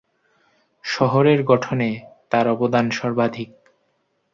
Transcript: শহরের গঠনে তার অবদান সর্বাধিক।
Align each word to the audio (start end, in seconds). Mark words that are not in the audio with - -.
শহরের 0.83 1.39
গঠনে 1.43 1.89
তার 2.29 2.45
অবদান 2.47 2.85
সর্বাধিক। 2.89 3.49